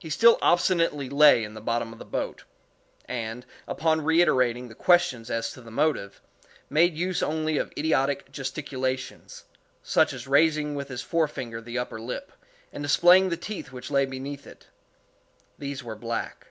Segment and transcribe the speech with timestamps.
[0.00, 2.42] He still obstinately lay in the bottom of the boat;
[3.04, 6.20] and, upon reiterating the questions as to the motive,
[6.68, 9.44] made use only of idiotic gesticulations,
[9.80, 12.32] such as raising with his forefinger the upper lip,
[12.72, 14.66] and displaying the teeth which lay beneath it.
[15.56, 16.48] These were black.